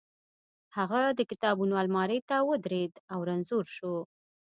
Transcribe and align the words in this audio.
هغه 0.77 1.01
د 1.17 1.19
کتابونو 1.31 1.73
المارۍ 1.83 2.19
ته 2.29 2.37
ودرېد 2.49 2.93
او 3.13 3.19
رنځور 3.29 3.65
شو 3.77 3.95